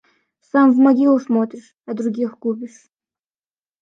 [0.51, 2.87] Сам в могилу смотришь, а других губишь.